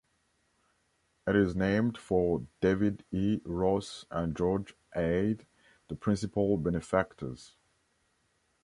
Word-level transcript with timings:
It 1.27 1.35
is 1.35 1.55
named 1.55 1.95
for 1.95 2.47
David 2.59 3.03
E. 3.11 3.39
Ross 3.45 4.03
and 4.09 4.35
George 4.35 4.73
Ade, 4.95 5.45
the 5.89 5.95
principal 5.95 6.57
benefactors. 6.57 7.53